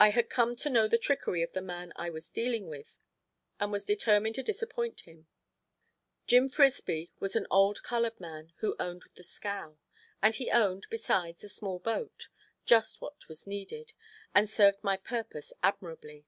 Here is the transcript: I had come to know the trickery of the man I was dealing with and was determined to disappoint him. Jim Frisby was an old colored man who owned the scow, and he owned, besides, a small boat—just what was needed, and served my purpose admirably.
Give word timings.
I 0.00 0.08
had 0.08 0.28
come 0.28 0.56
to 0.56 0.68
know 0.68 0.88
the 0.88 0.98
trickery 0.98 1.44
of 1.44 1.52
the 1.52 1.60
man 1.62 1.92
I 1.94 2.10
was 2.10 2.28
dealing 2.28 2.66
with 2.66 2.98
and 3.60 3.70
was 3.70 3.84
determined 3.84 4.34
to 4.34 4.42
disappoint 4.42 5.02
him. 5.02 5.28
Jim 6.26 6.48
Frisby 6.48 7.12
was 7.20 7.36
an 7.36 7.46
old 7.48 7.84
colored 7.84 8.18
man 8.18 8.52
who 8.56 8.74
owned 8.80 9.04
the 9.14 9.22
scow, 9.22 9.78
and 10.20 10.34
he 10.34 10.50
owned, 10.50 10.88
besides, 10.90 11.44
a 11.44 11.48
small 11.48 11.78
boat—just 11.78 13.00
what 13.00 13.28
was 13.28 13.46
needed, 13.46 13.92
and 14.34 14.50
served 14.50 14.82
my 14.82 14.96
purpose 14.96 15.52
admirably. 15.62 16.26